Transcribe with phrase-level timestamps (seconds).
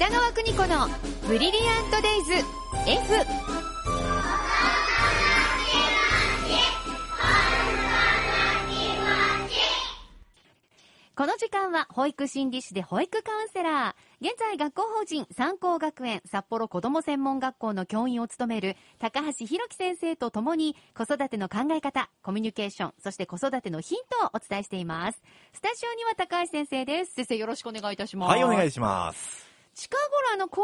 [0.00, 0.88] 北川邦子の
[1.28, 2.44] ブリリアントデイズ F
[11.14, 25.22] この時間は保育心理士で保育カウンセラー現在学校法人三高学園札幌子ども専門学校の教員を務める高橋弘樹先生とともに子育ての考え方コミュニケーションそして子育てのヒントをお伝えしています。
[25.52, 27.12] スタジオには高橋先生です。
[27.12, 28.30] 先生よろしくお願いいたします。
[28.30, 29.49] はい、お願いします。
[29.80, 30.60] 近頃あの公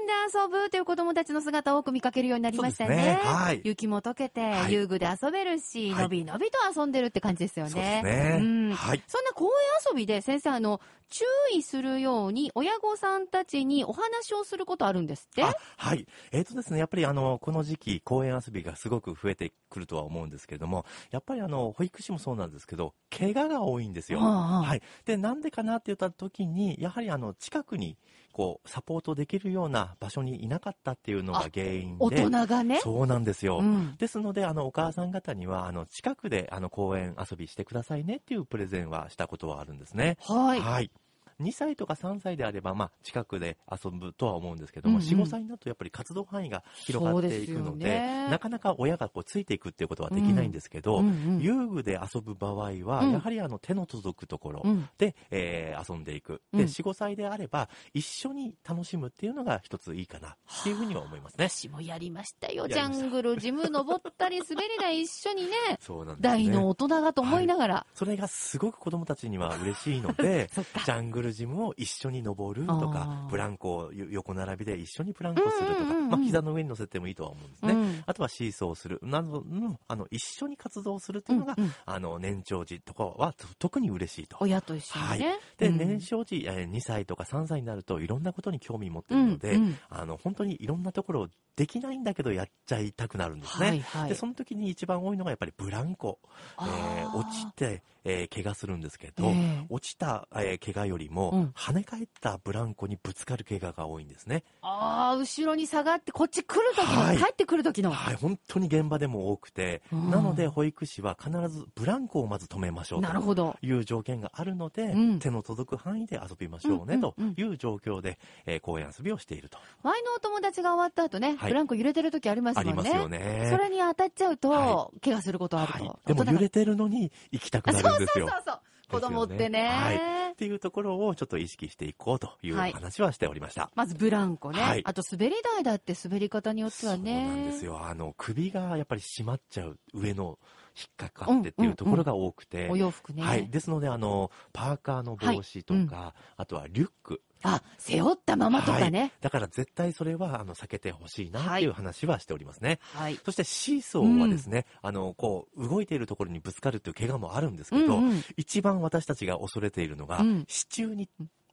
[0.00, 2.96] 園で遊ぶという子供たちの姿を多く見かけるようになりましたよね。
[2.96, 3.20] ね。
[3.22, 3.60] はい。
[3.62, 4.72] 雪も溶けて、はい。
[4.72, 6.02] 遊具で遊べるし、はい。
[6.02, 7.70] のびのびと遊んでるって感じですよね。
[7.70, 8.38] そうですね。
[8.40, 8.74] ん。
[8.74, 9.02] はい。
[9.06, 9.50] そんな公園
[9.92, 11.24] 遊びで先生あの、注
[11.54, 15.44] 意するように親御さんたちにお話をすることあるんですって？
[15.48, 16.06] あはい。
[16.32, 24.20] えっ、とですね、やっぱりあの、この時期、公園遊びがすごく増えてくるとは思うんですけれども、やっぱりあの、保育士もそうなんですけど、怪我が多いんですよ。
[24.20, 24.82] はあはあはい。
[25.04, 27.98] で、なんでかなって言った時に、やはりあの、近くに、
[28.32, 32.06] こう、サポートできるような場所にいなかったっていうのが原因で。
[32.16, 32.80] 大人がね？
[32.80, 33.58] そうなんですよ。
[33.60, 40.16] うんですので、あの、お母さん方には、あの、近くで、あの、公園遊びしてくださいねっていうプレゼンはしたことはあるんですね。
[40.18, 40.68] はい。
[40.68, 40.90] はい。
[41.40, 56.42] 2歳とか3歳であれば、まあ、近くで遊ぶとは思うんですけども、うんうん4、5歳になるとやっぱり活動範囲が広がっていくので、でねなかなか親がこうついていくっていうことはできないんですけど、うんうん遊具で遊ぶ場合は、うんやはりあの手の届くところうんで、えー遊んでいく。
[56.52, 61.48] うんで、4、5歳であれば、一緒に楽しむっていうのが一ついいかなっていうふうには思いますね。
[61.48, 62.66] 私もやりましたよ。
[62.66, 65.78] ジャングル、ジム登ったり、滑り台一緒にね、 ね。
[66.20, 67.86] 大の大人がと思いながら。
[67.94, 77.72] それがすごく子供たちには嬉しいので ジャングルジムを一緒に登るとあかー、ブランコを横並びで一緒にブランコするとか、まあ膝の上に乗せてもいいとは思うんですね。
[77.72, 79.00] うんあとはシーソーする。
[79.02, 84.36] などの、あの、一緒に活動するというのが、うんうんあの、年長児とかはと特に嬉しいと。
[84.40, 85.38] 親と一緒にね。
[85.58, 93.68] で、うん年少時、えー2歳とか3歳になるといろんなことに興味持ってるので、うんうんあの、本当にいろんなところできないんだけどやっちゃいたくなるんですね。
[93.68, 96.18] はいはいで、その時に一番多いのがやっぱりブランコ。
[96.60, 104.44] えー落ちて、えー怪我するんですけど、ええ落ちた、えー怪我よりも、うん跳ね返ったブランコにぶつかる怪我が多いんですね。
[104.62, 107.90] ああ、後ろに下がって、こっち来る時の、はい帰ってくる時の。
[107.90, 113.56] はい、本当に現場でも多くて、うんなので保育士は必ずブランコをまず止めましょうとなるほど。
[113.60, 119.58] いう条件があるので、うん手の届く範囲で遊びましょうねという状況で、えー公園遊びをしていると。
[119.82, 122.70] 前のお友達が終わった後ね、はいブランコ揺れてる時ありますもんね。
[122.72, 123.48] ありますよね。
[123.50, 125.84] それに当たっちゃうと、は怪我することあると。
[125.84, 128.28] はい、でも揺れてるのに行きたくあそうそうんですよ。
[128.28, 128.60] そうそう。
[128.88, 129.68] 子供ってね。
[129.68, 133.70] はいっていうところをちょっと意識していこうというはい話はしておりました。
[133.74, 137.26] まずブランコね、はいあと滑り台だって滑り方によってはね。
[137.26, 137.82] そうなんですよ。
[137.82, 140.38] あの、首がやっぱり締まっちゃう上の
[140.76, 142.68] 引っかかってっていうところが多くて。
[142.70, 143.22] お洋服ね。
[143.22, 143.48] はい。
[143.48, 147.22] ですので、あの、パーカーの帽子とか、はいあとはリュック。
[147.42, 149.12] あ、背負ったままとかね。
[149.20, 152.78] だから絶対それは、あの、避けてほしいなっていう話はしておりますね。
[152.94, 153.18] はい。
[153.24, 161.08] そしてシーソーはですね、あの、こう、動いているところにぶつかるっていう怪我もあるんですけど、うんうん一番私たちが恐れているのが、うん支柱に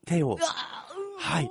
[0.06, 0.36] 手を
[1.18, 1.50] はい。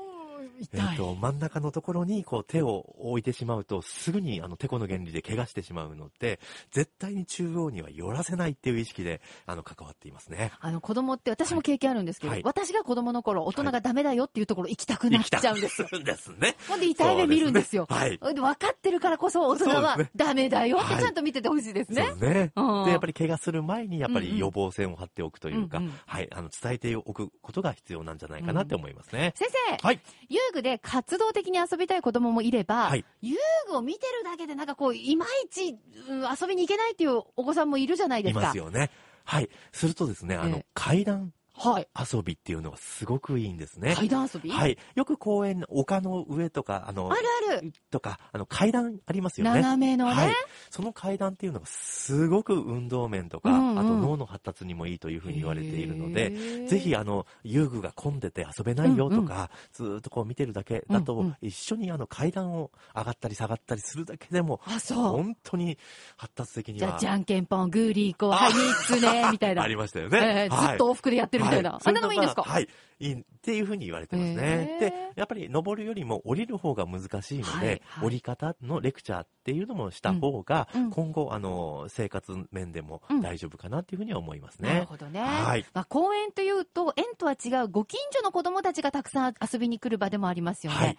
[0.59, 6.39] えっと、真ん中のところにこう手を置いてしまうと、すぐにあの、てこの原理で怪我してしまうので、
[6.71, 10.51] 絶対に中央には寄らせないっていう意識で、あの、関わっていますね。
[10.59, 15.87] あの子供って私も経験あるんですけど、はい私が子供の頃、大人がダメだよっていうところ行きたくなっちゃうんですよ。
[16.03, 16.55] ですね。
[16.67, 17.87] ほんで痛い目見るんですよ。
[17.89, 22.05] すねはいで分かってるからこそ大人はダメだよってはいちゃんと見ててほしいですね。
[22.05, 22.51] そうですね。
[22.55, 29.33] うんで、やっぱり怪我する前に、やっぱうんうんり予防線を張っておくというか、うんうんはい、あの、伝えておくことが必要なんじゃないかなって思いますね。
[29.35, 29.99] 先生、はい。
[30.29, 33.37] 遊具で活動的に遊びたい子供もいれば、はい遊
[33.67, 35.77] 具を見てるだけでなんかこう、いまいち、
[36.09, 38.47] うん遊びに行けないっていうお子さんもいるじゃないでいすか。
[38.47, 38.89] ますよね。
[39.25, 39.49] はい。
[39.71, 41.87] するとですね、あのええ、階段はい。
[42.13, 43.93] 遊びっていうのがすごくいいんですね。
[43.95, 44.49] 階段遊び？
[44.49, 44.77] はい。
[44.95, 47.73] よく公園、丘の上とか、あの、あるある。
[47.91, 49.61] とか、あの、階段ありますよね。
[49.61, 50.13] 斜めのね。
[50.13, 50.33] はい。
[50.69, 64.97] その階段っていうのがすごく運動面とか、うんうんあと脳の発達にもいいというふうに言われているので、ぜひあの、遊具が混んでて遊べないよとか、ずーっとこう見てるだけだと、うんうん一緒にあの階段を上がったり下がったりするだけでも、あ、そう。
[65.09, 65.77] 本当に
[66.17, 66.79] 発達的には。
[66.79, 69.63] じゃあ、じゃんけんぽん、グーリーこう、はい、3つね、みたいな。
[69.63, 70.47] ありましたよね。
[70.49, 71.71] えーずっと往復でやってるみたいな。
[71.71, 72.43] はあんなのもいいんですか？
[72.43, 72.67] はい。
[72.99, 74.77] いいっていうふうに言われてますね。
[74.79, 84.73] で、やっぱり登るよりも降りる方が難しいので、はいはい降り方のレクチャーっていうのもした方が、うんうん今後、あの、生活面でもうん大丈夫かなっていうふうには思いますね。
[84.73, 85.19] なるほどね。
[85.21, 90.77] はいまあ、公園というと、園とは違うご近所の子供たちがたくさん遊びに来る場でもありますよね。
[90.77, 90.97] はい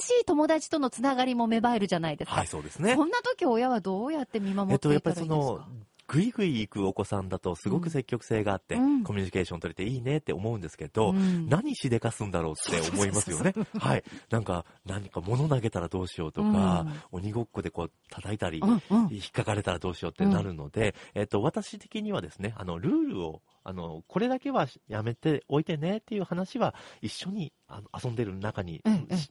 [0.00, 2.36] 新しい友達とのつながりも芽生えるじゃないですか。
[2.36, 2.94] はい、そうですね。
[2.94, 5.66] そんな時親はどうやって見守えっと、っていやっぱりそたらいいですか、の、
[6.08, 9.04] ぐいぐい行くお子さんだとすごく積極性があって、うん。
[9.04, 11.48] コミュニケーション取れていいねって思うんですけど、うん。
[11.48, 13.52] 何しでかすんだろうって思いますよね。
[13.78, 14.04] はい。
[14.30, 18.62] なんか、何か物投げたらどうしようとか、鬼ごっこでこう叩いたり、
[19.10, 28.82] 引っかかれたらどうしようってなるので、えっと、私的にはですね、あの、ルールを、あの、これだけはやめておいてねっていう話は、一緒にあの遊んでる中に、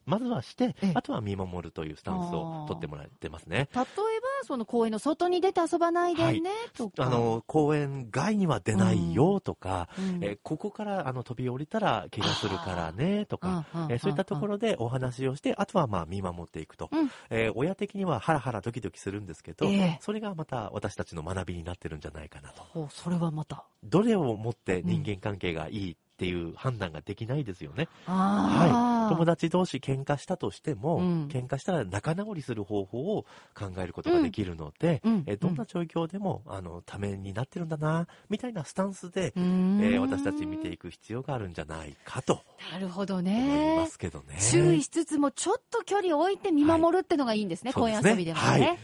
[0.06, 3.68] まずはしてええ、あとは見守るというスタンスを取ってもらってますね。
[3.74, 7.06] 例えば、その公園の外に出て遊ばないでね、とか。
[7.06, 16.89] あの、公園外には出ないよとか、うん、えーここからあの飛び降りたら怪我するからねとか、えーそういったところ、ろでお話をして、あとはまあ見守っていくと。
[16.92, 17.12] うん。
[17.30, 20.00] えー親的にはハラハラドキドキするんですけど、ええ。
[20.01, 22.88] それがまた私たちの学びになってるんじゃないかなと。
[22.89, 23.66] それはまた。
[23.84, 27.88] どれをもって人間関係がいいっていう判断ができないですよね。
[28.08, 42.42] ああ、友達同士喧嘩したとしても、うん喧嘩したら仲直りする方法を考えることができるので、うんえーどんな状況でも、あの、ためになってるんだな、みたいなスタンスで、えー私たち見ていく必要があるんじゃないかと
[42.72, 43.86] なるほど思いねま。
[43.86, 44.38] すけどね。
[44.40, 48.48] 注意しつつも、ちょっと距離を置いて見守るってのがいいんですね、公園そうですね遊びでもね。
[48.48, 48.78] はいはい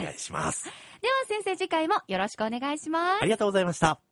[0.00, 0.64] お願いします。
[0.64, 0.74] では
[1.28, 3.24] 先生次回もよろしくお願いしますあ。
[3.26, 4.05] りがとうございました。